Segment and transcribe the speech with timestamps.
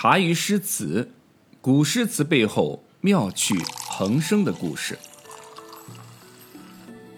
[0.00, 1.10] 茶余诗词，
[1.60, 4.96] 古诗词背后妙趣横生的故事。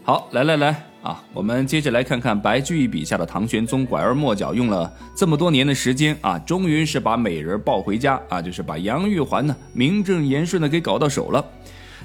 [0.02, 11.44] 好，来来来啊，我们接着来看看白居易笔下的唐玄宗，拐弯抹角用了这么多年的时间啊，终于是把美人抱回家啊，就是把杨玉环呢名正言顺的给搞到手了。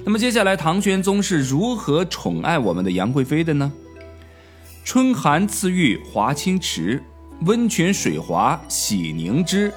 [0.03, 3.71] 那么接下来，唐玄宗是如何宠爱我们的杨贵妃的呢？
[4.83, 7.01] 春寒赐浴华清池，
[7.45, 9.73] 温泉水滑洗凝脂。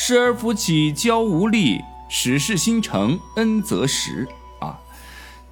[0.00, 4.28] 侍儿扶起娇无力，始是新承恩泽时。
[4.60, 4.78] 啊，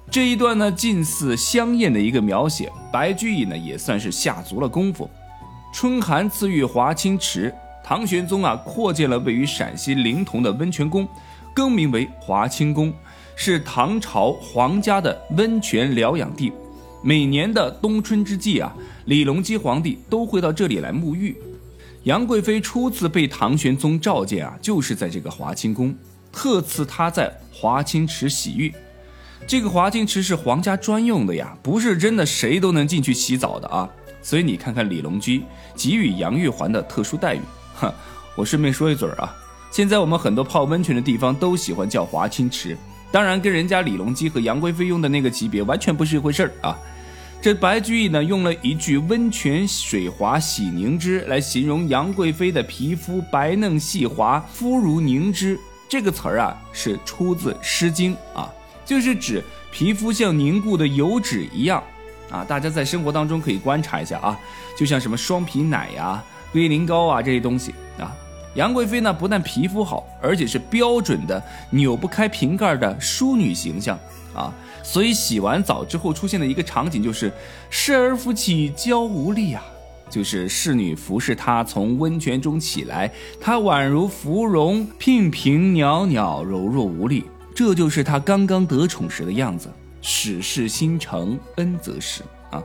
[0.09, 2.71] 这一段呢，近似香艳的一个描写。
[2.89, 5.07] 白居易呢，也算是下足了功夫。
[5.73, 11.05] 春寒赐浴华清池，唐玄宗啊，扩建了位于陕西临潼的温泉宫，
[11.53, 12.93] 更名为华清宫，
[13.35, 16.53] 是唐朝皇家的温泉疗养地。
[17.03, 18.73] 每年的冬春之际啊，
[19.07, 21.35] 李隆基皇帝都会到这里来沐浴。
[22.07, 25.93] 杨贵妃初次被唐玄宗召见啊，就是在这个华清宫，
[26.31, 28.73] 特赐她在华清池洗浴。
[29.45, 33.89] 这个华清池是皇家专用的呀，不是真的谁都能进去洗澡的啊。
[34.21, 35.43] 所以你看看李隆基
[35.75, 37.41] 给予杨玉环的特殊待遇。
[37.75, 37.93] 哼，
[38.37, 39.35] 我顺便说一嘴儿啊，
[39.69, 42.77] 现在我们很多泡温泉的地方都喜欢叫华清池，
[43.11, 46.79] 当然跟人家李隆基和杨贵妃用的那个级别完全不是一回事儿啊。
[47.39, 55.57] 这白居易呢，用了一句“温泉水滑洗凝脂”来形容杨贵妃的皮肤白嫩细滑，肤如凝脂。
[55.87, 58.51] 这个词儿啊，是出自《诗经》啊，
[58.83, 61.81] 就是指皮肤像凝固的油脂一样
[62.31, 62.43] 啊。
[62.43, 64.37] 大家在生活当中可以观察一下啊，
[64.75, 68.13] 就像什么双皮奶呀、龟苓膏啊这些东西啊。
[68.55, 73.97] 杨贵妃呢，不但皮肤好，而且是标准的扭不开瓶盖的淑女形象
[74.37, 74.53] 啊。
[74.83, 77.31] 所以洗完澡之后出现的一个场景就是
[77.69, 79.61] “侍儿扶起娇无力”啊，
[80.09, 89.69] 就是侍女服侍她从温泉中起来，她宛如芙蓉，娉娉袅袅，柔弱无力，这就是她刚刚得宠时的样子。
[90.01, 92.63] 始是新承恩泽时啊，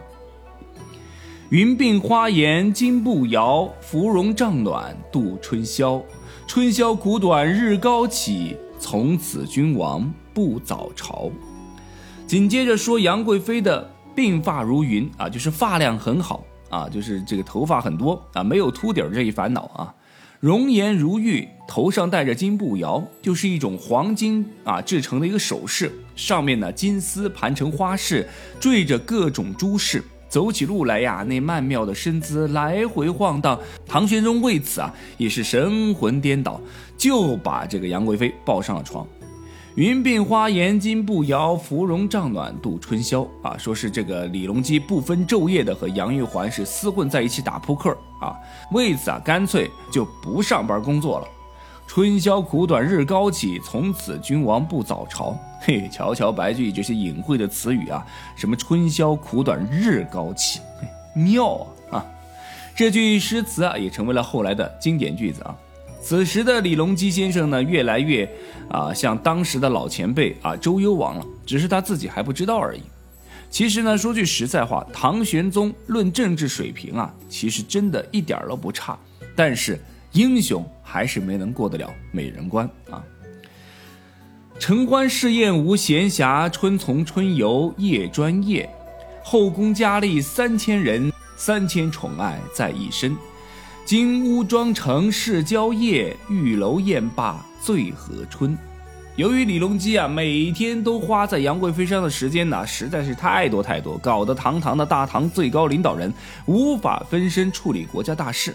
[1.48, 6.00] 云鬓花颜金步摇，芙蓉帐暖度春宵。
[6.46, 11.30] 春宵苦短日高起，从此君王不早朝。
[12.32, 19.94] 紧接着说杨贵妃的鬓发如云啊，就是发量很好啊，就是这个头发很多啊，没有秃顶这一烦恼啊。
[20.41, 28.26] 容颜如玉，头上戴着金步摇，就是一种黄金啊制成的一个首饰，上面呢金丝盘成花饰，
[28.59, 33.60] 缀着各种珠饰，走起路来呀，那曼妙的身姿来回晃荡。
[33.87, 36.59] 唐玄宗为此啊也是神魂颠倒，
[36.97, 39.06] 就把这个杨贵妃抱上了床。
[39.74, 43.56] 云鬓花颜金步摇，芙蓉帐暖度春宵啊！
[43.56, 48.36] 说是这个李隆基不分昼夜的和杨玉环是厮混在一起打扑克啊，
[48.72, 51.28] 为此啊，干脆就不上班工作了。
[51.86, 55.34] 春宵苦短日高起，从此君王不早朝。
[55.64, 58.06] 嘿，瞧瞧白居易这些隐晦的词语啊，
[58.36, 60.60] 什么春宵苦短日高起，
[61.14, 61.96] 妙啊！
[61.96, 62.06] 啊，
[62.76, 65.56] 这句诗词啊，也成为了后来的经典句子啊。
[66.02, 68.28] 此时的李隆基先生呢，越来越
[68.68, 72.80] 啊像当时的老前辈啊周幽王了，只是他自己还不知道而已。
[73.48, 78.98] 其实呢，说句实在话，唐玄宗论政治水平啊，其实真的一点都不差，
[79.36, 79.78] 但是
[80.12, 83.02] 英雄还是没能过得了美人关啊。
[84.58, 88.69] 承欢侍宴无闲暇，春从春游夜专夜。
[89.22, 93.16] 后宫佳丽三千人，三千宠爱在一身。
[93.84, 98.56] 金屋妆成事娇夜，玉楼宴罢醉和春。
[99.16, 106.12] 由于李隆基啊，每天都花在杨贵妃身上的时间呢，实在是太多太多，搞得堂堂的大唐最高领导人
[106.47, 108.54] 无法分身处理国家大事。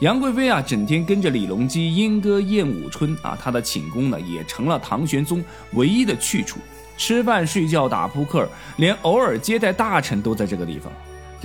[0.00, 5.42] 杨贵妃啊，整天跟着李隆基莺歌燕舞春啊，她的寝宫呢，也成了唐玄宗
[5.74, 6.58] 唯一的去处。
[6.98, 8.48] 吃饭、睡觉、打扑克，
[8.78, 10.92] 连偶尔接待大臣都在这个地方。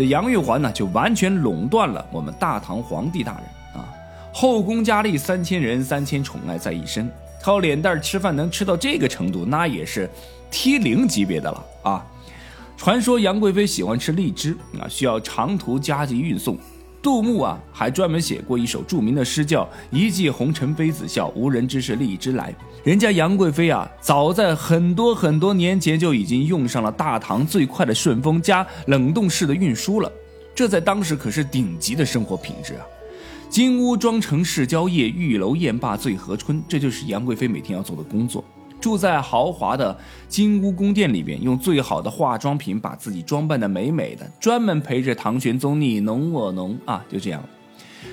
[0.06, 3.88] 杨玉环呢，就完全垄断了我们大唐皇帝大人啊！
[4.34, 7.10] 后宫佳丽三千人，三千宠爱在一身，
[7.42, 10.10] 靠脸蛋吃饭能吃到这个程度，那也是
[10.50, 12.06] T 零级别的了啊！
[12.78, 16.58] 传说杨贵妃喜欢吃荔枝啊，需要长途加急运送。
[17.02, 22.54] 杜牧啊，还专门写过一首著名的诗，叫“一骑红尘妃子笑，无人知是荔枝来”。
[22.84, 30.12] 人家杨贵妃啊，早在很多很多年前就已经用上了大唐最快的顺风加冷冻式的运输了，
[30.54, 32.86] 这在当时可是顶级的生活品质啊！
[33.50, 38.44] 金屋妆成事娇夜，玉楼宴罢醉和春，这就是杨贵妃每天要做的工作。
[38.82, 39.96] 住在豪华的
[40.28, 47.42] 金屋宫殿里边，用最好的化妆品把自己装扮的美美的，专门陪着唐玄宗你侬我侬啊，就这样。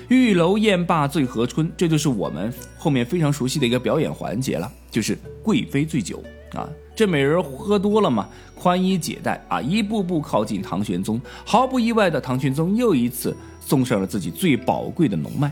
[0.07, 6.23] 玉楼宴罢醉和春，这就是我们后面非常熟悉的一个表演环节了，就是贵妃醉酒
[6.53, 6.69] 啊。
[6.95, 11.19] 这美人喝多了嘛，宽衣解带啊，一步步靠近唐玄宗。
[11.45, 15.51] 毫不意外的，唐玄宗又一次送上了自己最宝贵的龙脉。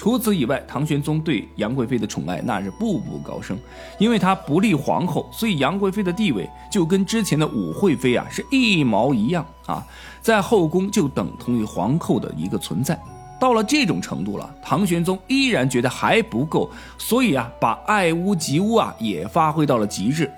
[0.00, 3.58] 除此以外，唐玄宗对杨贵妃的宠爱那是步步高升。
[3.98, 9.86] 因为她不立皇后，所以杨贵妃的地位就跟之前的武惠妃啊是一毛一样啊，
[10.22, 12.98] 在后宫就等同于皇后的一个存在。
[13.38, 20.32] 到了这种程度了，唐玄宗依然觉得还不够，所以啊，把爱屋及乌啊也发挥到了极致。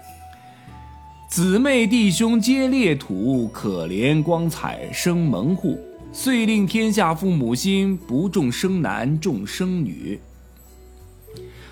[1.28, 5.78] 姊妹弟兄皆列土，可怜光彩生门户。
[6.14, 10.20] 遂令天下父母心，不重生男重生女。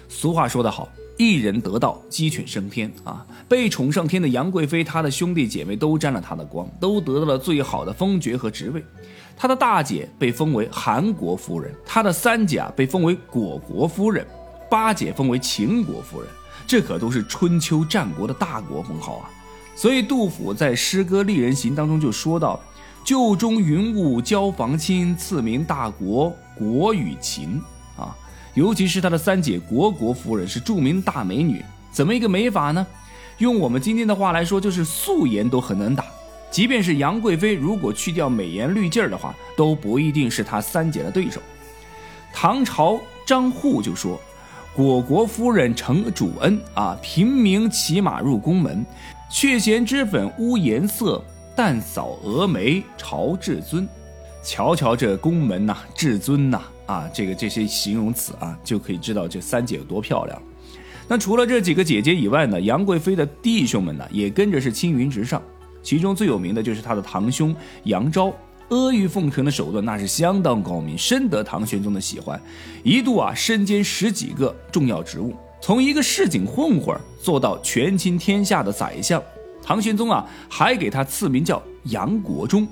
[0.08, 0.88] 俗话说得好，
[1.18, 3.26] 一人得道，鸡犬升天啊！
[3.46, 8.82] 被宠上天的杨贵妃，她的兄弟姐妹都沾了她的光，都得到了最好的封爵和职位。
[9.36, 14.26] 她的大姐被封为韩国夫人，她的三姐被封为果国夫人，
[14.70, 16.30] 八姐封为秦国夫人，
[16.66, 19.30] 这可都是春秋战国的大国封号啊！
[19.76, 22.58] 所以杜甫在诗歌《丽人行》当中就说到
[23.04, 27.60] ：“旧中云雾交房亲，赐名大国国与秦。”
[27.96, 28.16] 啊，
[28.54, 32.86] 尤其是他的三姐国国夫人是著名大美女，怎么一个美法呢？
[33.38, 36.04] 用我们今天的话来说，就是素颜都很能打。
[36.50, 41.40] 即便是杨贵妃，如果去掉美颜滤镜的话，都不一定是她三姐的对手。
[42.32, 44.20] 唐朝张祜就说
[44.74, 48.84] ：“果国夫人承主恩啊，平民骑马入宫门，
[49.30, 51.24] 却嫌脂粉污颜色，
[51.60, 53.86] 淡扫蛾眉朝至尊。”
[54.42, 60.42] 瞧瞧这宫门呐，至尊呐，啊，这个这些形容词啊，就可以知道这三姐有多漂亮。
[61.06, 65.42] 那除了这几个姐姐以外呢，杨贵妃的弟兄们呢，也跟着是青云直上。
[65.82, 67.54] 其中最有名的就是他的堂兄
[67.84, 68.32] 杨昭，
[68.70, 72.40] 阿谀奉承的手段那是相当高明，深得唐玄宗的喜欢，
[72.82, 79.22] 一度啊身兼十几个重要职务，从一个市井混混做到权倾天下的宰相。
[79.62, 82.66] 唐玄宗啊还给他赐名叫杨国忠。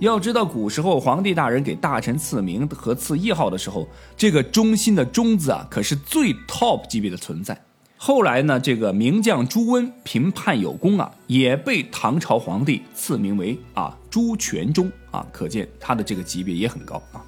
[0.00, 7.58] 要知道古时候皇帝大人给大臣赐名和赐谥号的时候，这个忠心的忠字啊可是最 top 级别的存在。
[7.96, 17.24] 后来呢，这个名将朱温平叛有功啊，也被唐朝皇帝赐名为啊朱全忠啊，可见他的这个级别也很高啊。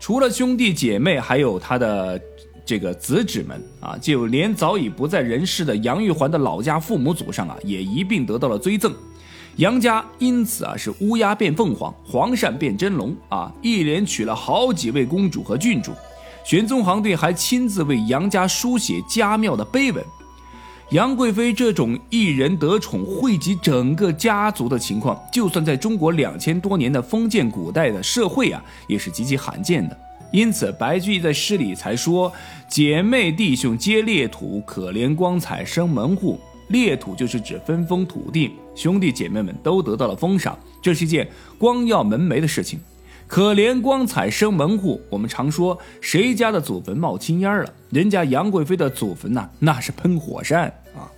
[0.00, 2.18] 除了兄弟姐妹，还有他的
[2.70, 8.94] 这个子侄们啊，就连早已不在人世的杨玉环的老家父母祖上啊，也一并得到了追赠。
[9.56, 15.90] 杨家因此啊是乌鸦变凤凰，黄鳝变真龙啊，一连娶了好几位公主和郡主。
[16.44, 20.04] 玄宗皇帝还亲自为杨家书写家庙的碑文。
[20.90, 29.98] 杨贵妃这种一人得宠、惠及整个家族的情况，就算在中国两千多年的封建古代的社会啊，也是极其罕见的。
[30.32, 32.32] 因此，白居易在诗里才说
[32.68, 36.38] ：“姐妹弟兄皆列土，可怜光彩生门户。”
[36.68, 41.28] 列土就是指分封土地，兄弟姐妹们都得到了封赏，这是一件
[41.58, 42.78] 光耀门楣的事情。
[43.26, 47.74] 可怜光彩生门户，我们常说谁家的祖坟冒青烟了？
[47.90, 50.66] 人家杨贵妃的祖坟呐，那是喷火山
[50.96, 51.10] 啊！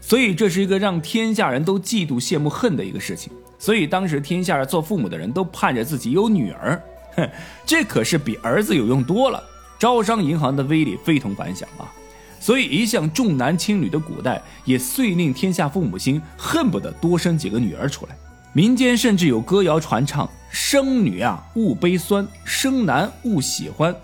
[0.00, 3.30] 所以这是一个让天下人都嫉妒、羡慕、恨的一个事情。
[3.58, 6.82] 所以当时天下做父母的人都盼着自己有女儿，
[7.66, 9.42] 这可是比儿子有用多了。
[9.78, 11.90] 招商银行的威力非同凡响啊！
[12.38, 18.16] 所以一向重男轻女的古代，也遂令天下父母心恨不得多生几个女儿出来。
[18.52, 23.94] 民间甚至有歌谣传唱：“生女啊勿悲酸，生男勿喜欢。”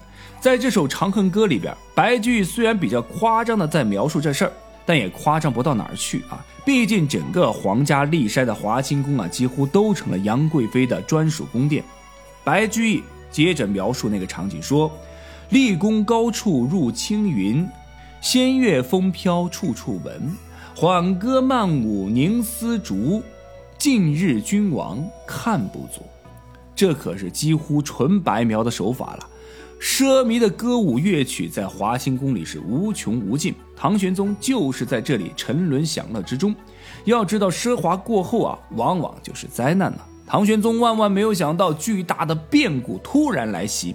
[0.40, 4.52] 在这首《长恨歌》里边，白居易虽然比较夸张的在描述这事儿，
[4.86, 6.44] 但也夸张不到哪儿去啊。
[6.64, 11.84] 毕竟整个皇家骊山的华清宫啊，几乎都成了杨贵妃的专属宫殿。
[12.44, 13.02] 白居易
[13.36, 14.90] 接着描述那个场景说
[15.52, 17.68] ：“立宫高处入青云，
[18.18, 20.34] 仙乐风飘处处闻。
[20.74, 23.22] 缓歌慢舞凝丝竹。”
[23.76, 26.00] 近日君王看不足，
[26.74, 29.28] 这可是几乎纯白描的手法了。
[29.78, 36.54] 奢靡的歌舞乐曲在华清宫里是无穷无尽，唐玄宗就是在这里沉沦享乐之中。
[37.04, 40.08] 要知道，奢华过后啊，往往就是灾难了。
[40.26, 43.94] 唐玄宗万万没有想到，巨大的变故突然来袭。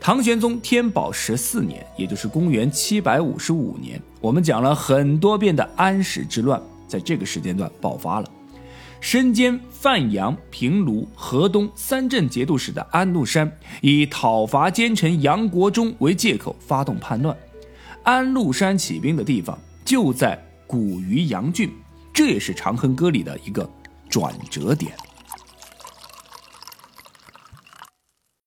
[0.00, 8.30] 唐玄宗天宝十四年，也就是公元七百五十五年，我们讲了很多遍的安史之乱，在这个时间段爆发了。
[9.00, 17.36] 身兼范阳、平卢、河东三镇节度使的安禄山，以讨伐奸臣杨国忠为借口发动叛乱。
[18.04, 21.70] 安禄山起兵的地方就在古渔阳郡，
[22.12, 23.68] 这也是《长恨歌》里的一个
[24.08, 24.92] 转折点。